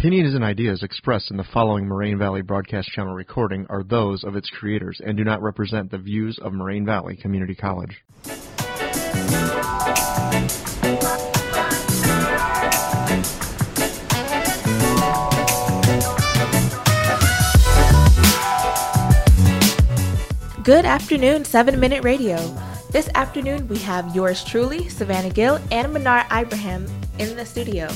opinions 0.00 0.34
and 0.34 0.42
ideas 0.42 0.82
expressed 0.82 1.30
in 1.30 1.36
the 1.36 1.44
following 1.44 1.86
Moraine 1.86 2.16
Valley 2.16 2.40
Broadcast 2.40 2.88
Channel 2.88 3.12
recording 3.12 3.66
are 3.68 3.82
those 3.82 4.24
of 4.24 4.34
its 4.34 4.48
creators 4.48 4.98
and 5.04 5.14
do 5.14 5.24
not 5.24 5.42
represent 5.42 5.90
the 5.90 5.98
views 5.98 6.38
of 6.38 6.54
Moraine 6.54 6.86
Valley 6.86 7.16
Community 7.16 7.54
College. 7.54 8.02
Good 20.64 20.86
afternoon, 20.86 21.44
7 21.44 21.78
Minute 21.78 22.04
Radio. 22.04 22.38
This 22.90 23.10
afternoon 23.14 23.68
we 23.68 23.76
have 23.80 24.16
yours 24.16 24.42
truly, 24.44 24.88
Savannah 24.88 25.28
Gill, 25.28 25.60
and 25.70 25.92
Minar 25.92 26.26
Ibrahim 26.32 26.86
in 27.18 27.36
the 27.36 27.44
studio. 27.44 27.90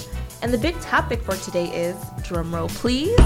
And 0.44 0.52
the 0.52 0.58
big 0.58 0.78
topic 0.82 1.22
for 1.22 1.36
today 1.36 1.68
is, 1.74 1.96
drumroll 2.20 2.68
please, 2.68 3.16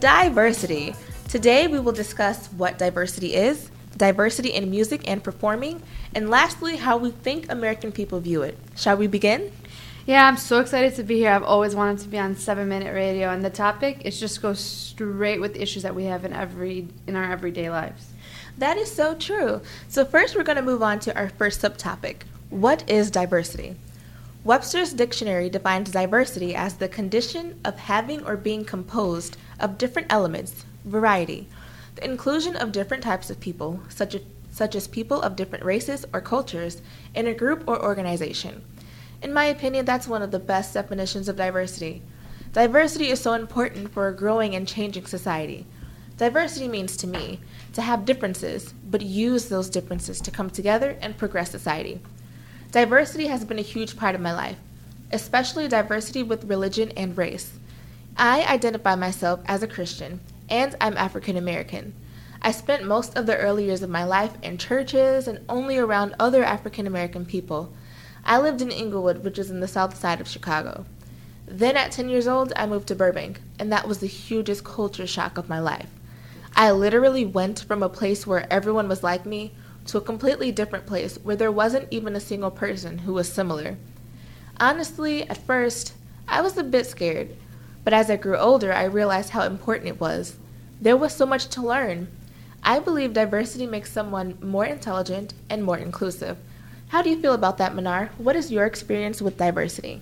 diversity. 0.00 0.94
Today 1.30 1.66
we 1.66 1.80
will 1.80 1.94
discuss 1.94 2.48
what 2.48 2.76
diversity 2.76 3.32
is, 3.32 3.70
diversity 3.96 4.50
in 4.50 4.70
music 4.70 5.08
and 5.08 5.24
performing, 5.24 5.82
and 6.14 6.28
lastly, 6.28 6.76
how 6.76 6.98
we 6.98 7.10
think 7.10 7.50
American 7.50 7.90
people 7.90 8.20
view 8.20 8.42
it. 8.42 8.58
Shall 8.76 8.98
we 8.98 9.06
begin? 9.06 9.50
Yeah, 10.04 10.28
I'm 10.28 10.36
so 10.36 10.60
excited 10.60 10.94
to 10.96 11.02
be 11.02 11.16
here. 11.16 11.30
I've 11.30 11.42
always 11.42 11.74
wanted 11.74 12.00
to 12.00 12.08
be 12.08 12.18
on 12.18 12.36
Seven 12.36 12.68
Minute 12.68 12.92
Radio, 12.92 13.30
and 13.30 13.42
the 13.42 13.48
topic 13.48 14.02
is 14.04 14.20
just 14.20 14.42
go 14.42 14.52
straight 14.52 15.40
with 15.40 15.54
the 15.54 15.62
issues 15.62 15.84
that 15.84 15.94
we 15.94 16.04
have 16.04 16.26
in 16.26 16.34
every 16.34 16.86
in 17.06 17.16
our 17.16 17.32
everyday 17.32 17.70
lives. 17.70 18.10
That 18.58 18.76
is 18.76 18.92
so 18.92 19.14
true. 19.14 19.62
So 19.88 20.04
first, 20.04 20.36
we're 20.36 20.42
going 20.42 20.56
to 20.56 20.62
move 20.62 20.82
on 20.82 21.00
to 21.00 21.16
our 21.16 21.30
first 21.30 21.62
subtopic. 21.62 22.24
What 22.50 22.90
is 22.90 23.10
diversity? 23.10 23.76
Webster's 24.46 24.92
dictionary 24.92 25.50
defines 25.50 25.90
diversity 25.90 26.54
as 26.54 26.74
the 26.74 26.86
condition 26.86 27.58
of 27.64 27.80
having 27.80 28.24
or 28.24 28.36
being 28.36 28.64
composed 28.64 29.36
of 29.58 29.76
different 29.76 30.06
elements, 30.08 30.64
variety, 30.84 31.48
the 31.96 32.04
inclusion 32.04 32.54
of 32.54 32.70
different 32.70 33.02
types 33.02 33.28
of 33.28 33.40
people, 33.40 33.80
such 33.88 34.14
as, 34.14 34.22
such 34.52 34.76
as 34.76 34.86
people 34.86 35.20
of 35.20 35.34
different 35.34 35.64
races 35.64 36.06
or 36.12 36.20
cultures, 36.20 36.80
in 37.12 37.26
a 37.26 37.34
group 37.34 37.64
or 37.66 37.82
organization. 37.82 38.62
In 39.20 39.34
my 39.34 39.46
opinion, 39.46 39.84
that's 39.84 40.06
one 40.06 40.22
of 40.22 40.30
the 40.30 40.38
best 40.38 40.74
definitions 40.74 41.28
of 41.28 41.34
diversity. 41.34 42.00
Diversity 42.52 43.08
is 43.08 43.20
so 43.20 43.32
important 43.32 43.92
for 43.92 44.06
a 44.06 44.14
growing 44.14 44.54
and 44.54 44.68
changing 44.68 45.06
society. 45.06 45.66
Diversity 46.18 46.68
means 46.68 46.96
to 46.98 47.08
me 47.08 47.40
to 47.72 47.82
have 47.82 48.04
differences, 48.04 48.74
but 48.88 49.02
use 49.02 49.48
those 49.48 49.68
differences 49.68 50.20
to 50.20 50.30
come 50.30 50.50
together 50.50 50.96
and 51.00 51.18
progress 51.18 51.50
society. 51.50 52.00
Diversity 52.76 53.28
has 53.28 53.42
been 53.42 53.58
a 53.58 53.62
huge 53.62 53.96
part 53.96 54.14
of 54.14 54.20
my 54.20 54.34
life, 54.34 54.58
especially 55.10 55.66
diversity 55.66 56.22
with 56.22 56.44
religion 56.44 56.92
and 56.94 57.16
race. 57.16 57.54
I 58.18 58.44
identify 58.44 58.96
myself 58.96 59.40
as 59.46 59.62
a 59.62 59.66
Christian, 59.66 60.20
and 60.50 60.76
I'm 60.78 60.98
African 60.98 61.38
American. 61.38 61.94
I 62.42 62.50
spent 62.50 62.84
most 62.84 63.16
of 63.16 63.24
the 63.24 63.38
early 63.38 63.64
years 63.64 63.80
of 63.80 63.88
my 63.88 64.04
life 64.04 64.34
in 64.42 64.58
churches 64.58 65.26
and 65.26 65.40
only 65.48 65.78
around 65.78 66.16
other 66.20 66.44
African 66.44 66.86
American 66.86 67.24
people. 67.24 67.72
I 68.26 68.38
lived 68.38 68.60
in 68.60 68.70
Englewood, 68.70 69.24
which 69.24 69.38
is 69.38 69.50
in 69.50 69.60
the 69.60 69.68
south 69.68 69.96
side 69.96 70.20
of 70.20 70.28
Chicago. 70.28 70.84
Then 71.46 71.78
at 71.78 71.92
10 71.92 72.10
years 72.10 72.28
old, 72.28 72.52
I 72.56 72.66
moved 72.66 72.88
to 72.88 72.94
Burbank, 72.94 73.40
and 73.58 73.72
that 73.72 73.88
was 73.88 74.00
the 74.00 74.06
hugest 74.06 74.64
culture 74.64 75.06
shock 75.06 75.38
of 75.38 75.48
my 75.48 75.60
life. 75.60 75.88
I 76.54 76.72
literally 76.72 77.24
went 77.24 77.60
from 77.60 77.82
a 77.82 77.88
place 77.88 78.26
where 78.26 78.46
everyone 78.52 78.86
was 78.86 79.02
like 79.02 79.24
me 79.24 79.52
to 79.86 79.98
a 79.98 80.02
completely 80.02 80.52
different 80.52 80.86
place 80.86 81.16
where 81.22 81.36
there 81.36 81.52
wasn't 81.52 81.88
even 81.90 82.16
a 82.16 82.20
single 82.20 82.50
person 82.50 82.98
who 82.98 83.12
was 83.12 83.32
similar. 83.32 83.76
Honestly, 84.58 85.28
at 85.28 85.36
first, 85.36 85.92
I 86.28 86.40
was 86.40 86.56
a 86.56 86.64
bit 86.64 86.86
scared, 86.86 87.36
but 87.84 87.92
as 87.92 88.10
I 88.10 88.16
grew 88.16 88.36
older, 88.36 88.72
I 88.72 88.84
realized 88.84 89.30
how 89.30 89.42
important 89.42 89.88
it 89.88 90.00
was. 90.00 90.36
There 90.80 90.96
was 90.96 91.14
so 91.14 91.26
much 91.26 91.46
to 91.48 91.62
learn. 91.66 92.08
I 92.62 92.80
believe 92.80 93.12
diversity 93.12 93.66
makes 93.66 93.92
someone 93.92 94.38
more 94.40 94.64
intelligent 94.64 95.34
and 95.48 95.62
more 95.62 95.78
inclusive. 95.78 96.36
How 96.88 97.02
do 97.02 97.10
you 97.10 97.20
feel 97.20 97.34
about 97.34 97.58
that, 97.58 97.74
Minar? 97.74 98.10
What 98.18 98.36
is 98.36 98.50
your 98.50 98.64
experience 98.66 99.22
with 99.22 99.36
diversity? 99.36 100.00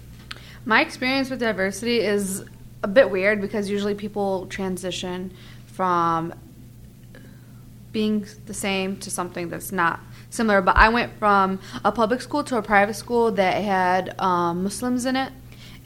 My 0.65 0.81
experience 0.81 1.31
with 1.31 1.41
diversity 1.41 2.01
is 2.01 2.45
a 2.83 2.89
bit 2.89 3.11
weird 3.11 3.41
because 3.41 3.69
usually 3.69 3.95
people 3.95 4.47
transition 4.47 5.33
from 5.67 6.33
being 7.95 8.27
the 8.45 8.53
same 8.53 8.99
to 8.99 9.11
something 9.11 9.49
that's 9.49 9.73
not 9.73 10.01
similar. 10.29 10.61
But 10.61 10.77
I 10.77 10.91
went 10.91 11.19
from 11.19 11.61
a 11.83 11.91
public 11.91 12.21
school 12.21 12.45
to 12.45 12.59
a 12.59 12.63
private 12.63 12.95
school 12.95 13.31
that 13.33 13.63
had 13.63 14.21
um, 14.21 14.65
Muslims 14.65 15.07
in 15.07 15.17
it, 15.17 15.33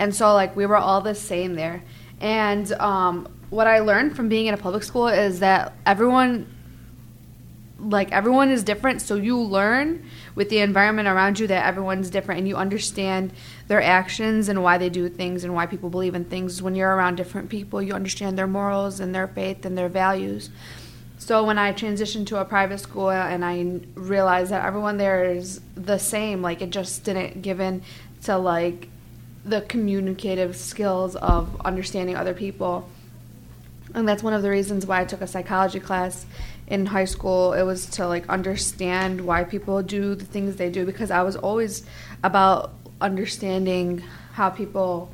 and 0.00 0.12
so 0.12 0.34
like 0.34 0.56
we 0.56 0.66
were 0.66 0.76
all 0.76 1.00
the 1.00 1.14
same 1.14 1.54
there. 1.54 1.84
And 2.20 2.72
um, 2.72 3.28
what 3.50 3.68
I 3.68 3.78
learned 3.78 4.16
from 4.16 4.28
being 4.28 4.46
in 4.46 4.54
a 4.54 4.56
public 4.56 4.82
school 4.82 5.06
is 5.06 5.38
that 5.38 5.74
everyone 5.86 6.52
like 7.80 8.10
everyone 8.10 8.50
is 8.50 8.64
different 8.64 9.00
so 9.00 9.14
you 9.14 9.38
learn 9.38 10.04
with 10.34 10.48
the 10.48 10.58
environment 10.58 11.06
around 11.06 11.38
you 11.38 11.46
that 11.46 11.64
everyone's 11.64 12.10
different 12.10 12.40
and 12.40 12.48
you 12.48 12.56
understand 12.56 13.32
their 13.68 13.80
actions 13.80 14.48
and 14.48 14.60
why 14.64 14.76
they 14.76 14.88
do 14.88 15.08
things 15.08 15.44
and 15.44 15.54
why 15.54 15.64
people 15.64 15.88
believe 15.88 16.16
in 16.16 16.24
things 16.24 16.60
when 16.60 16.74
you're 16.74 16.92
around 16.92 17.14
different 17.14 17.48
people 17.48 17.80
you 17.80 17.92
understand 17.92 18.36
their 18.36 18.48
morals 18.48 18.98
and 18.98 19.14
their 19.14 19.28
faith 19.28 19.64
and 19.64 19.78
their 19.78 19.88
values 19.88 20.50
so 21.18 21.44
when 21.44 21.58
I 21.58 21.72
transitioned 21.72 22.26
to 22.28 22.40
a 22.40 22.44
private 22.44 22.78
school 22.78 23.10
and 23.10 23.44
I 23.44 23.80
realized 23.94 24.52
that 24.52 24.64
everyone 24.64 24.96
there 24.96 25.24
is 25.24 25.60
the 25.74 25.98
same, 25.98 26.42
like 26.42 26.62
it 26.62 26.70
just 26.70 27.04
didn't 27.04 27.42
give 27.42 27.60
in 27.60 27.82
to 28.22 28.38
like 28.38 28.88
the 29.44 29.62
communicative 29.62 30.56
skills 30.56 31.16
of 31.16 31.60
understanding 31.62 32.16
other 32.16 32.34
people. 32.34 32.88
And 33.94 34.08
that's 34.08 34.22
one 34.22 34.32
of 34.32 34.42
the 34.42 34.50
reasons 34.50 34.86
why 34.86 35.00
I 35.00 35.04
took 35.04 35.20
a 35.20 35.26
psychology 35.26 35.80
class 35.80 36.24
in 36.68 36.86
high 36.86 37.06
school. 37.06 37.52
It 37.52 37.62
was 37.62 37.86
to 37.86 38.06
like 38.06 38.28
understand 38.28 39.20
why 39.20 39.42
people 39.42 39.82
do 39.82 40.14
the 40.14 40.24
things 40.24 40.56
they 40.56 40.70
do 40.70 40.86
because 40.86 41.10
I 41.10 41.22
was 41.22 41.34
always 41.34 41.84
about 42.22 42.74
understanding 43.00 44.02
how 44.32 44.50
people 44.50 45.10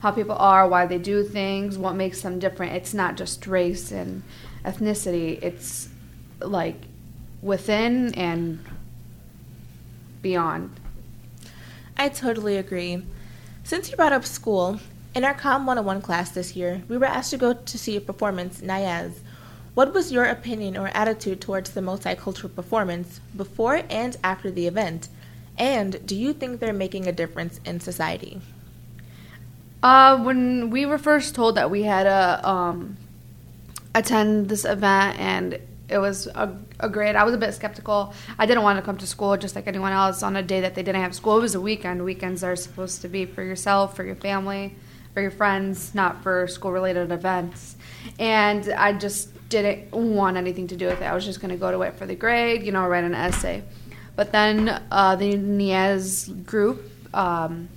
how 0.00 0.12
people 0.12 0.36
are, 0.36 0.68
why 0.68 0.86
they 0.86 0.98
do 0.98 1.24
things, 1.24 1.76
what 1.76 1.96
makes 1.96 2.22
them 2.22 2.38
different. 2.38 2.72
It's 2.72 2.94
not 2.94 3.16
just 3.16 3.46
race 3.48 3.90
and 3.90 4.22
ethnicity, 4.68 5.42
it's 5.42 5.88
like 6.40 6.76
within 7.42 8.14
and 8.14 8.64
beyond. 10.22 10.70
I 11.96 12.08
totally 12.08 12.56
agree. 12.56 13.02
Since 13.64 13.90
you 13.90 13.96
brought 13.96 14.12
up 14.12 14.24
school, 14.24 14.80
in 15.14 15.24
our 15.24 15.34
Com 15.34 15.66
101 15.66 16.02
class 16.02 16.30
this 16.30 16.54
year, 16.54 16.82
we 16.88 16.98
were 16.98 17.06
asked 17.06 17.30
to 17.30 17.38
go 17.38 17.54
to 17.54 17.78
see 17.78 17.96
a 17.96 18.00
performance, 18.00 18.60
Niyaz. 18.60 19.14
What 19.74 19.94
was 19.94 20.12
your 20.12 20.24
opinion 20.24 20.76
or 20.76 20.88
attitude 20.88 21.40
towards 21.40 21.70
the 21.70 21.80
multicultural 21.80 22.54
performance 22.54 23.20
before 23.36 23.82
and 23.88 24.16
after 24.22 24.50
the 24.50 24.66
event? 24.66 25.08
And 25.56 26.04
do 26.06 26.14
you 26.14 26.32
think 26.32 26.60
they're 26.60 26.72
making 26.72 27.06
a 27.06 27.12
difference 27.12 27.60
in 27.64 27.80
society? 27.80 28.40
Uh, 29.82 30.18
when 30.22 30.70
we 30.70 30.86
were 30.86 30.98
first 30.98 31.34
told 31.34 31.54
that 31.54 31.70
we 31.70 31.82
had 31.82 32.06
a 32.06 32.48
um, 32.48 32.96
attend 33.94 34.48
this 34.48 34.64
event 34.64 35.18
and 35.18 35.58
it 35.88 35.98
was 35.98 36.26
a, 36.28 36.54
a 36.80 36.88
great 36.88 37.16
i 37.16 37.24
was 37.24 37.34
a 37.34 37.38
bit 37.38 37.54
skeptical. 37.54 38.12
I 38.38 38.46
didn't 38.46 38.62
want 38.62 38.78
to 38.78 38.84
come 38.84 38.98
to 38.98 39.06
school 39.06 39.36
just 39.36 39.56
like 39.56 39.66
anyone 39.66 39.92
else 39.92 40.22
on 40.22 40.36
a 40.36 40.42
day 40.42 40.60
that 40.60 40.74
they 40.74 40.82
didn't 40.82 41.00
have 41.00 41.14
school. 41.14 41.38
It 41.38 41.42
was 41.42 41.54
a 41.54 41.60
weekend. 41.60 42.04
Weekends 42.04 42.44
are 42.44 42.56
supposed 42.56 43.02
to 43.02 43.08
be 43.08 43.24
for 43.24 43.42
yourself 43.42 43.96
for 43.96 44.04
your 44.04 44.16
family 44.16 44.76
for 45.14 45.22
your 45.22 45.30
friends 45.30 45.94
not 45.94 46.22
for 46.22 46.46
school 46.46 46.72
related 46.72 47.10
events. 47.10 47.76
And 48.18 48.68
i 48.72 48.92
just 48.92 49.30
didn't 49.48 49.90
want 49.92 50.36
anything 50.36 50.66
to 50.68 50.76
do 50.76 50.86
with 50.86 51.00
it. 51.00 51.04
I 51.04 51.14
was 51.14 51.24
just 51.24 51.40
going 51.40 51.50
to 51.50 51.56
go 51.56 51.70
to 51.70 51.80
it 51.82 51.94
for 51.94 52.06
the 52.06 52.14
grade 52.14 52.62
you 52.62 52.72
know 52.72 52.86
write 52.86 53.04
an 53.04 53.14
essay. 53.14 53.62
But 54.14 54.32
then 54.32 54.82
uh, 54.90 55.16
the 55.16 55.34
Niyaz 55.34 56.44
group 56.44 56.90
um, 57.14 57.68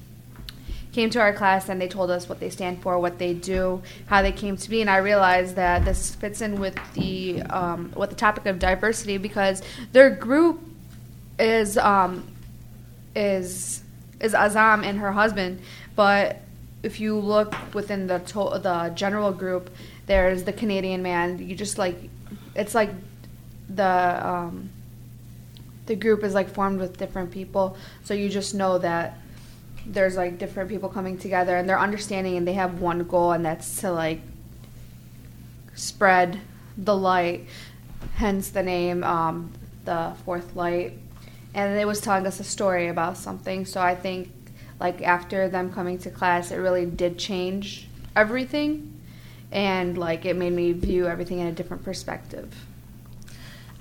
came 0.91 1.09
to 1.09 1.19
our 1.19 1.33
class 1.33 1.69
and 1.69 1.81
they 1.81 1.87
told 1.87 2.11
us 2.11 2.27
what 2.27 2.39
they 2.39 2.49
stand 2.49 2.81
for, 2.81 2.99
what 2.99 3.17
they 3.17 3.33
do, 3.33 3.81
how 4.07 4.21
they 4.21 4.31
came 4.31 4.57
to 4.57 4.69
be, 4.69 4.81
and 4.81 4.89
I 4.89 4.97
realized 4.97 5.55
that 5.55 5.85
this 5.85 6.13
fits 6.15 6.41
in 6.41 6.59
with 6.59 6.77
the 6.93 7.41
um, 7.43 7.93
with 7.95 8.09
the 8.09 8.15
topic 8.15 8.45
of 8.45 8.59
diversity 8.59 9.17
because 9.17 9.61
their 9.93 10.09
group 10.09 10.59
is 11.39 11.77
um, 11.77 12.27
is 13.15 13.83
is 14.19 14.33
Azam 14.33 14.85
and 14.85 14.99
her 14.99 15.11
husband, 15.11 15.61
but 15.95 16.41
if 16.83 16.99
you 16.99 17.17
look 17.17 17.53
within 17.73 18.07
the 18.07 18.19
to- 18.19 18.59
the 18.59 18.91
general 18.95 19.31
group, 19.31 19.69
there's 20.07 20.43
the 20.43 20.53
Canadian 20.53 21.01
man. 21.01 21.39
You 21.39 21.55
just 21.55 21.77
like 21.77 22.09
it's 22.55 22.75
like 22.75 22.89
the 23.69 24.27
um, 24.27 24.69
the 25.85 25.95
group 25.95 26.23
is 26.23 26.33
like 26.33 26.49
formed 26.49 26.79
with 26.79 26.97
different 26.97 27.31
people, 27.31 27.77
so 28.03 28.13
you 28.13 28.29
just 28.29 28.53
know 28.53 28.77
that 28.77 29.17
there's 29.85 30.15
like 30.15 30.37
different 30.37 30.69
people 30.69 30.89
coming 30.89 31.17
together 31.17 31.55
and 31.55 31.67
they're 31.67 31.79
understanding 31.79 32.37
and 32.37 32.47
they 32.47 32.53
have 32.53 32.81
one 32.81 33.03
goal 33.03 33.31
and 33.31 33.45
that's 33.45 33.81
to 33.81 33.91
like 33.91 34.21
spread 35.73 36.39
the 36.77 36.95
light 36.95 37.47
hence 38.15 38.49
the 38.49 38.63
name 38.63 39.03
um, 39.03 39.51
the 39.85 40.13
fourth 40.25 40.55
light. 40.55 40.93
And 41.53 41.77
it 41.77 41.85
was 41.85 41.99
telling 41.99 42.25
us 42.25 42.39
a 42.39 42.43
story 42.43 42.87
about 42.87 43.17
something. 43.17 43.65
So 43.65 43.81
i 43.81 43.95
think 43.95 44.31
like 44.79 45.01
after 45.03 45.47
them 45.47 45.71
coming 45.71 45.99
to 45.99 46.09
class, 46.09 46.51
it 46.51 46.57
really 46.57 46.87
did 46.87 47.19
change 47.19 47.87
everything, 48.15 48.99
and 49.51 49.95
like 49.95 50.25
it 50.25 50.35
made 50.35 50.53
me 50.53 50.71
view 50.71 51.07
everything 51.07 51.37
in 51.37 51.47
a 51.47 51.51
different 51.51 51.83
perspective. 51.83 52.65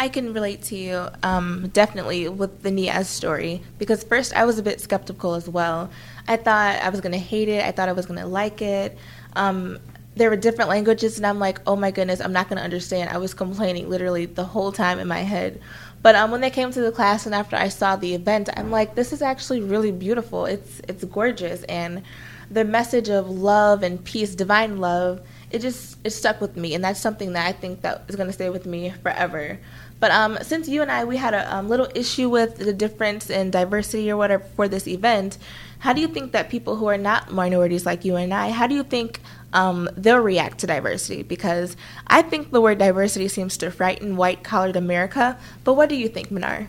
I 0.00 0.08
can 0.08 0.32
relate 0.32 0.62
to 0.62 0.76
you 0.76 1.08
um, 1.22 1.68
definitely 1.74 2.26
with 2.26 2.62
the 2.62 2.70
Niyaz 2.70 3.04
story 3.04 3.60
because 3.76 4.02
first 4.02 4.34
I 4.34 4.46
was 4.46 4.58
a 4.58 4.62
bit 4.62 4.80
skeptical 4.80 5.34
as 5.34 5.46
well. 5.46 5.90
I 6.26 6.38
thought 6.38 6.80
I 6.82 6.88
was 6.88 7.02
going 7.02 7.12
to 7.12 7.18
hate 7.18 7.50
it. 7.50 7.62
I 7.62 7.70
thought 7.70 7.90
I 7.90 7.92
was 7.92 8.06
going 8.06 8.18
to 8.18 8.24
like 8.26 8.62
it. 8.62 8.96
Um, 9.36 9.78
there 10.16 10.30
were 10.30 10.36
different 10.36 10.70
languages, 10.70 11.18
and 11.18 11.26
I'm 11.26 11.38
like, 11.38 11.60
oh 11.66 11.76
my 11.76 11.90
goodness, 11.90 12.18
I'm 12.18 12.32
not 12.32 12.48
going 12.48 12.56
to 12.56 12.64
understand. 12.64 13.10
I 13.10 13.18
was 13.18 13.34
complaining 13.34 13.90
literally 13.90 14.24
the 14.24 14.42
whole 14.42 14.72
time 14.72 14.98
in 14.98 15.06
my 15.06 15.20
head. 15.20 15.60
But 16.00 16.14
um, 16.14 16.30
when 16.30 16.40
they 16.40 16.50
came 16.50 16.70
to 16.70 16.80
the 16.80 16.92
class 16.92 17.26
and 17.26 17.34
after 17.34 17.56
I 17.56 17.68
saw 17.68 17.96
the 17.96 18.14
event, 18.14 18.48
I'm 18.56 18.70
like, 18.70 18.94
this 18.94 19.12
is 19.12 19.20
actually 19.20 19.60
really 19.60 19.92
beautiful. 19.92 20.46
It's 20.46 20.80
it's 20.88 21.04
gorgeous, 21.04 21.62
and 21.64 22.02
the 22.50 22.64
message 22.64 23.10
of 23.10 23.28
love 23.28 23.82
and 23.82 24.02
peace, 24.02 24.34
divine 24.34 24.78
love, 24.78 25.20
it 25.50 25.60
just 25.60 25.98
it 26.04 26.10
stuck 26.10 26.40
with 26.40 26.56
me, 26.56 26.74
and 26.74 26.84
that's 26.84 27.00
something 27.00 27.32
that 27.32 27.46
I 27.46 27.52
think 27.52 27.82
that 27.82 28.04
is 28.08 28.16
going 28.16 28.28
to 28.28 28.32
stay 28.32 28.50
with 28.50 28.66
me 28.66 28.90
forever. 29.02 29.58
But 29.98 30.10
um, 30.12 30.38
since 30.42 30.68
you 30.68 30.80
and 30.82 30.90
I 30.90 31.04
we 31.04 31.16
had 31.16 31.34
a 31.34 31.54
um, 31.54 31.68
little 31.68 31.88
issue 31.94 32.28
with 32.28 32.56
the 32.56 32.72
difference 32.72 33.28
in 33.28 33.50
diversity 33.50 34.10
or 34.10 34.16
whatever 34.16 34.44
for 34.56 34.68
this 34.68 34.86
event, 34.88 35.36
how 35.80 35.92
do 35.92 36.00
you 36.00 36.08
think 36.08 36.32
that 36.32 36.48
people 36.48 36.76
who 36.76 36.86
are 36.86 36.98
not 36.98 37.32
minorities 37.32 37.84
like 37.84 38.04
you 38.04 38.16
and 38.16 38.32
I, 38.32 38.50
how 38.50 38.66
do 38.66 38.74
you 38.74 38.82
think 38.82 39.20
um, 39.52 39.88
they'll 39.96 40.18
react 40.18 40.58
to 40.58 40.66
diversity? 40.66 41.22
Because 41.22 41.76
I 42.06 42.22
think 42.22 42.50
the 42.50 42.60
word 42.60 42.78
diversity 42.78 43.28
seems 43.28 43.56
to 43.58 43.70
frighten 43.70 44.16
white 44.16 44.42
collared 44.42 44.76
America. 44.76 45.38
But 45.64 45.74
what 45.74 45.88
do 45.88 45.96
you 45.96 46.08
think, 46.08 46.30
Minar? 46.30 46.68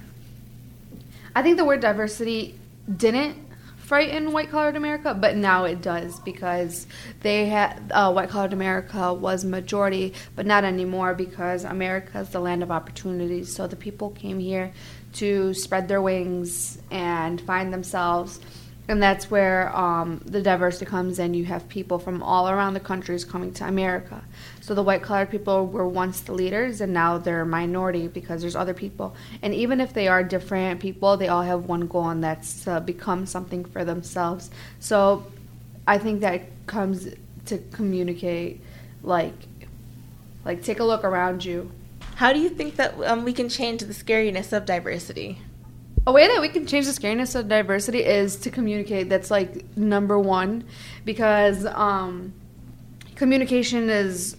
I 1.35 1.41
think 1.41 1.57
the 1.57 1.65
word 1.65 1.81
diversity 1.81 2.55
didn't 2.97 3.37
frighten 3.91 4.31
white 4.31 4.49
collared 4.49 4.77
America, 4.77 5.13
but 5.13 5.35
now 5.35 5.65
it 5.65 5.81
does 5.81 6.17
because 6.21 6.87
they 7.23 7.47
had 7.47 7.91
uh, 7.91 8.09
white 8.09 8.29
collared 8.29 8.53
America 8.53 9.13
was 9.13 9.43
majority, 9.43 10.13
but 10.33 10.45
not 10.45 10.63
anymore 10.63 11.13
because 11.13 11.65
America 11.65 12.19
is 12.19 12.29
the 12.29 12.39
land 12.39 12.63
of 12.63 12.71
opportunities. 12.71 13.53
So 13.53 13.67
the 13.67 13.75
people 13.75 14.11
came 14.11 14.39
here 14.39 14.71
to 15.15 15.53
spread 15.53 15.89
their 15.89 16.01
wings 16.01 16.77
and 16.89 17.41
find 17.41 17.73
themselves 17.73 18.39
and 18.87 19.01
that's 19.01 19.29
where 19.29 19.75
um, 19.75 20.21
the 20.25 20.41
diversity 20.41 20.85
comes 20.85 21.19
in. 21.19 21.33
You 21.33 21.45
have 21.45 21.69
people 21.69 21.99
from 21.99 22.21
all 22.23 22.49
around 22.49 22.73
the 22.73 22.79
countries 22.79 23.23
coming 23.23 23.53
to 23.53 23.67
America. 23.67 24.23
So 24.59 24.73
the 24.73 24.83
white 24.83 25.01
collared 25.01 25.29
people 25.29 25.67
were 25.67 25.87
once 25.87 26.21
the 26.21 26.33
leaders, 26.33 26.81
and 26.81 26.93
now 26.93 27.17
they're 27.17 27.41
a 27.41 27.45
minority 27.45 28.07
because 28.07 28.41
there's 28.41 28.55
other 28.55 28.73
people. 28.73 29.15
And 29.41 29.53
even 29.53 29.79
if 29.79 29.93
they 29.93 30.07
are 30.07 30.23
different 30.23 30.79
people, 30.79 31.15
they 31.15 31.27
all 31.27 31.43
have 31.43 31.65
one 31.65 31.87
goal, 31.87 32.09
and 32.09 32.23
that's 32.23 32.63
to 32.65 32.81
become 32.81 33.25
something 33.25 33.65
for 33.65 33.85
themselves. 33.85 34.49
So 34.79 35.25
I 35.87 35.97
think 35.97 36.21
that 36.21 36.41
comes 36.67 37.07
to 37.45 37.57
communicate, 37.71 38.61
like, 39.03 39.33
like 40.43 40.63
take 40.63 40.79
a 40.79 40.83
look 40.83 41.03
around 41.03 41.45
you. 41.45 41.71
How 42.15 42.33
do 42.33 42.39
you 42.39 42.49
think 42.49 42.75
that 42.75 42.99
um, 43.03 43.23
we 43.23 43.33
can 43.33 43.49
change 43.49 43.81
the 43.81 43.93
scariness 43.93 44.53
of 44.53 44.65
diversity? 44.65 45.39
A 46.07 46.11
way 46.11 46.27
that 46.27 46.41
we 46.41 46.49
can 46.49 46.65
change 46.65 46.87
the 46.87 46.91
scariness 46.93 47.35
of 47.35 47.47
diversity 47.47 48.03
is 48.03 48.35
to 48.37 48.49
communicate. 48.49 49.07
That's 49.07 49.29
like 49.29 49.77
number 49.77 50.17
one, 50.17 50.63
because 51.05 51.65
um, 51.67 52.33
communication 53.15 53.87
is 53.89 54.35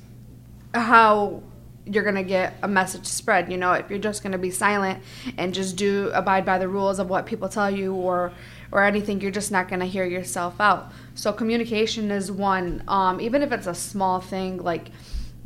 how 0.74 1.40
you're 1.86 2.02
gonna 2.02 2.24
get 2.24 2.54
a 2.64 2.68
message 2.68 3.06
spread. 3.06 3.50
You 3.50 3.58
know, 3.58 3.74
if 3.74 3.90
you're 3.90 4.00
just 4.00 4.24
gonna 4.24 4.38
be 4.38 4.50
silent 4.50 5.04
and 5.38 5.54
just 5.54 5.76
do 5.76 6.10
abide 6.14 6.44
by 6.44 6.58
the 6.58 6.66
rules 6.66 6.98
of 6.98 7.08
what 7.08 7.26
people 7.26 7.48
tell 7.48 7.70
you 7.70 7.94
or 7.94 8.32
or 8.72 8.82
anything, 8.82 9.20
you're 9.20 9.30
just 9.30 9.52
not 9.52 9.68
gonna 9.68 9.86
hear 9.86 10.04
yourself 10.04 10.60
out. 10.60 10.90
So 11.14 11.32
communication 11.32 12.10
is 12.10 12.32
one. 12.32 12.82
Um, 12.88 13.20
even 13.20 13.40
if 13.40 13.52
it's 13.52 13.68
a 13.68 13.74
small 13.74 14.20
thing, 14.20 14.56
like 14.58 14.88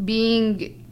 being 0.02 0.82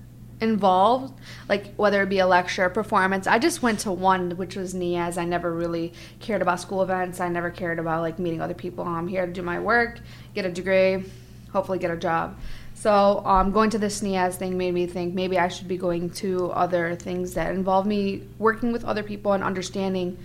involved, 0.44 1.12
like 1.48 1.74
whether 1.74 2.02
it 2.02 2.08
be 2.08 2.20
a 2.20 2.26
lecture, 2.26 2.68
performance. 2.70 3.26
I 3.26 3.40
just 3.40 3.62
went 3.62 3.80
to 3.80 3.90
one, 3.90 4.36
which 4.36 4.54
was 4.54 4.74
Niyaz. 4.74 5.18
I 5.18 5.24
never 5.24 5.52
really 5.52 5.92
cared 6.20 6.42
about 6.42 6.60
school 6.60 6.82
events. 6.82 7.18
I 7.18 7.28
never 7.28 7.50
cared 7.50 7.80
about 7.80 8.02
like 8.02 8.20
meeting 8.20 8.40
other 8.40 8.54
people. 8.54 8.84
I'm 8.84 9.08
here 9.08 9.26
to 9.26 9.32
do 9.32 9.42
my 9.42 9.58
work, 9.58 9.98
get 10.34 10.46
a 10.46 10.52
degree, 10.52 11.04
hopefully 11.52 11.78
get 11.80 11.90
a 11.90 11.96
job. 11.96 12.38
So 12.74 13.22
um, 13.24 13.50
going 13.50 13.70
to 13.70 13.78
this 13.78 14.02
Niyaz 14.02 14.34
thing 14.34 14.58
made 14.58 14.74
me 14.74 14.86
think 14.86 15.14
maybe 15.14 15.38
I 15.38 15.48
should 15.48 15.68
be 15.68 15.78
going 15.78 16.10
to 16.10 16.50
other 16.50 16.94
things 16.96 17.34
that 17.34 17.54
involve 17.54 17.86
me 17.86 18.22
working 18.38 18.72
with 18.72 18.84
other 18.84 19.02
people 19.02 19.32
and 19.32 19.42
understanding 19.42 20.18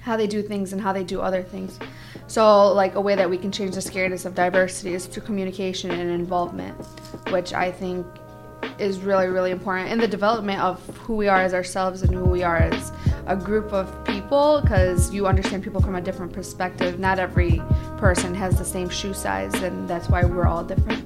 how 0.00 0.16
they 0.16 0.26
do 0.26 0.42
things 0.42 0.72
and 0.72 0.80
how 0.80 0.92
they 0.92 1.04
do 1.04 1.20
other 1.20 1.42
things. 1.42 1.78
So, 2.26 2.72
like 2.72 2.94
a 2.94 3.00
way 3.00 3.14
that 3.14 3.28
we 3.28 3.38
can 3.38 3.52
change 3.52 3.74
the 3.74 3.80
scariness 3.80 4.24
of 4.24 4.34
diversity 4.34 4.94
is 4.94 5.06
through 5.06 5.22
communication 5.24 5.90
and 5.90 6.10
involvement, 6.10 6.76
which 7.30 7.52
I 7.52 7.70
think 7.70 8.06
is 8.80 9.00
really, 9.00 9.28
really 9.28 9.50
important 9.50 9.90
in 9.90 9.98
the 9.98 10.08
development 10.08 10.60
of 10.60 10.84
who 10.98 11.16
we 11.16 11.28
are 11.28 11.40
as 11.40 11.54
ourselves 11.54 12.02
and 12.02 12.14
who 12.14 12.24
we 12.24 12.42
are 12.42 12.56
as 12.56 12.92
a 13.26 13.36
group 13.36 13.72
of 13.72 14.04
people 14.04 14.60
because 14.62 15.12
you 15.12 15.26
understand 15.26 15.62
people 15.62 15.80
from 15.80 15.94
a 15.94 16.00
different 16.00 16.32
perspective. 16.32 16.98
Not 16.98 17.18
every 17.18 17.62
person 17.98 18.34
has 18.34 18.58
the 18.58 18.64
same 18.64 18.88
shoe 18.88 19.14
size, 19.14 19.54
and 19.62 19.88
that's 19.88 20.08
why 20.08 20.24
we're 20.24 20.46
all 20.46 20.64
different. 20.64 21.04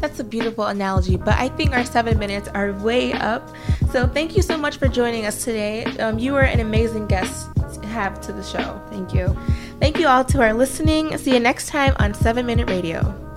That's 0.00 0.20
a 0.20 0.24
beautiful 0.24 0.66
analogy, 0.66 1.16
but 1.16 1.34
I 1.38 1.48
think 1.48 1.72
our 1.72 1.84
seven 1.84 2.18
minutes 2.18 2.48
are 2.48 2.72
way 2.72 3.12
up. 3.14 3.48
So 3.90 4.06
thank 4.06 4.36
you 4.36 4.42
so 4.42 4.58
much 4.58 4.76
for 4.76 4.88
joining 4.88 5.24
us 5.24 5.44
today. 5.44 5.84
Um, 5.98 6.18
you 6.18 6.32
were 6.32 6.42
an 6.42 6.60
amazing 6.60 7.06
guest 7.06 7.48
to 7.80 7.86
have 7.86 8.20
to 8.22 8.32
the 8.32 8.42
show. 8.42 8.82
Thank 8.90 9.14
you. 9.14 9.34
Thank 9.80 9.98
you 9.98 10.06
all 10.06 10.24
to 10.26 10.42
our 10.42 10.52
listening. 10.52 11.16
See 11.16 11.32
you 11.32 11.40
next 11.40 11.68
time 11.68 11.94
on 11.98 12.12
7 12.12 12.44
Minute 12.44 12.68
Radio. 12.68 13.33